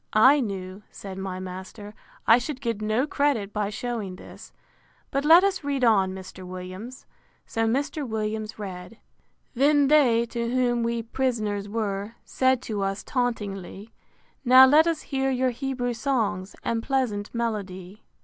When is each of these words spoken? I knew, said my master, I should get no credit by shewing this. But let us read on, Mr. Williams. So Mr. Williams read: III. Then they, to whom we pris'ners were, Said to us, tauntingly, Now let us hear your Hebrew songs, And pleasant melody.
I 0.13 0.39
knew, 0.39 0.81
said 0.89 1.19
my 1.19 1.39
master, 1.39 1.93
I 2.25 2.39
should 2.39 2.59
get 2.59 2.81
no 2.81 3.05
credit 3.05 3.53
by 3.53 3.69
shewing 3.69 4.15
this. 4.15 4.51
But 5.11 5.23
let 5.25 5.43
us 5.43 5.63
read 5.63 5.83
on, 5.83 6.11
Mr. 6.11 6.43
Williams. 6.43 7.05
So 7.45 7.67
Mr. 7.67 8.03
Williams 8.07 8.57
read: 8.57 8.93
III. 8.93 8.99
Then 9.53 9.87
they, 9.89 10.25
to 10.25 10.49
whom 10.49 10.81
we 10.81 11.03
pris'ners 11.03 11.67
were, 11.67 12.15
Said 12.25 12.63
to 12.63 12.81
us, 12.81 13.03
tauntingly, 13.03 13.93
Now 14.43 14.65
let 14.65 14.87
us 14.87 15.01
hear 15.03 15.29
your 15.29 15.51
Hebrew 15.51 15.93
songs, 15.93 16.55
And 16.63 16.81
pleasant 16.81 17.29
melody. 17.31 18.01